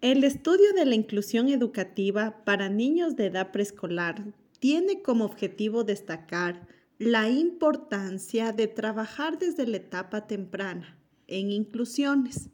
[0.00, 6.68] El estudio de la inclusión educativa para niños de edad preescolar tiene como objetivo destacar
[7.00, 12.48] la importancia de trabajar desde la etapa temprana en inclusiones,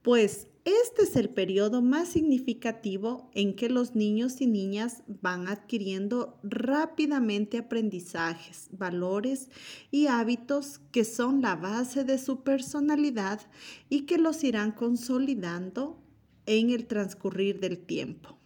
[0.00, 6.38] pues este es el periodo más significativo en que los niños y niñas van adquiriendo
[6.42, 9.50] rápidamente aprendizajes, valores
[9.90, 13.42] y hábitos que son la base de su personalidad
[13.90, 16.02] y que los irán consolidando
[16.48, 18.36] en el transcurrir del tiempo.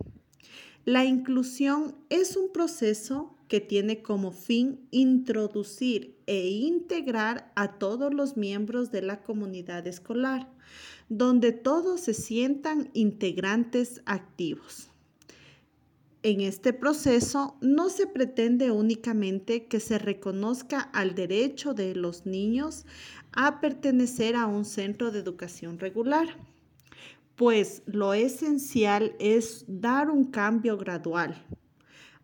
[0.84, 8.37] La inclusión es un proceso que tiene como fin introducir e integrar a todos los
[8.37, 10.51] miembros de la comunidad escolar,
[11.09, 14.88] donde todos se sientan integrantes activos.
[16.24, 22.87] En este proceso no se pretende únicamente que se reconozca al derecho de los niños
[23.32, 26.37] a pertenecer a un centro de educación regular,
[27.36, 31.45] pues lo esencial es dar un cambio gradual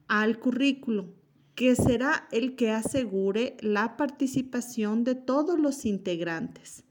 [0.09, 1.15] al currículo,
[1.55, 6.85] que será el que asegure la participación de todos los integrantes,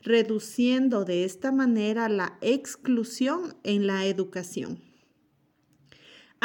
[0.00, 4.93] reduciendo de esta manera la exclusión en la educación.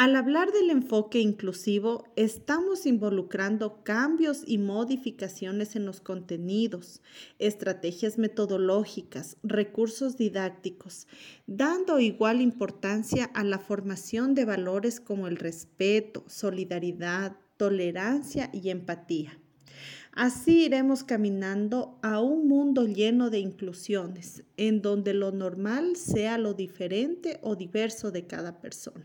[0.00, 7.02] Al hablar del enfoque inclusivo, estamos involucrando cambios y modificaciones en los contenidos,
[7.38, 11.06] estrategias metodológicas, recursos didácticos,
[11.46, 19.38] dando igual importancia a la formación de valores como el respeto, solidaridad, tolerancia y empatía.
[20.12, 26.54] Así iremos caminando a un mundo lleno de inclusiones, en donde lo normal sea lo
[26.54, 29.04] diferente o diverso de cada persona.